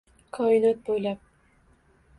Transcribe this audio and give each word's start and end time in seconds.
Koinot 0.37 0.81
bo’ylab 0.89 1.21